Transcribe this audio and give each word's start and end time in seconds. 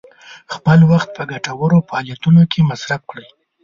خپل 0.53 0.79
وخت 0.91 1.09
په 1.17 1.23
ګټورو 1.31 1.77
فعالیتونو 1.87 2.41
کې 2.51 2.67
مصرف 2.69 3.01
کړئ. 3.11 3.27